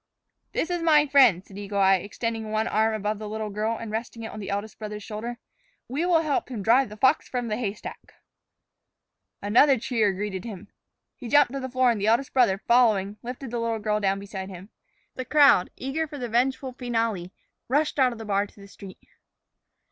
"This 0.53 0.71
is 0.71 0.81
my 0.81 1.05
friend," 1.05 1.45
said 1.45 1.59
Eagle 1.59 1.77
Eye, 1.77 1.97
extending 1.97 2.49
one 2.49 2.65
arm 2.67 2.95
above 2.95 3.19
the 3.19 3.29
little 3.29 3.51
girl 3.51 3.77
and 3.77 3.91
resting 3.91 4.23
it 4.23 4.31
on 4.31 4.39
the 4.39 4.49
eldest 4.49 4.79
brother's 4.79 5.03
shoulder. 5.03 5.37
"We 5.87 6.07
will 6.07 6.21
help 6.23 6.49
him 6.49 6.63
drive 6.63 6.89
the 6.89 6.97
fox 6.97 7.29
from 7.29 7.49
the 7.49 7.55
haystack." 7.57 8.15
Another 9.43 9.77
cheer 9.77 10.11
greeted 10.11 10.43
him. 10.43 10.69
He 11.15 11.27
jumped 11.27 11.53
to 11.53 11.59
the 11.59 11.69
floor, 11.69 11.91
and 11.91 12.01
the 12.01 12.07
eldest 12.07 12.33
brother 12.33 12.57
followed, 12.67 13.17
lifting 13.21 13.49
the 13.51 13.59
little 13.59 13.77
girl 13.77 13.99
down 13.99 14.17
beside 14.19 14.49
him. 14.49 14.69
The 15.13 15.23
crowd, 15.25 15.69
eager 15.75 16.07
for 16.07 16.17
the 16.17 16.27
vengeful 16.27 16.73
finale, 16.73 17.31
rushed 17.67 17.99
out 17.99 18.11
of 18.11 18.17
the 18.17 18.25
bar 18.25 18.47
to 18.47 18.59
the 18.59 18.67
street. 18.67 19.07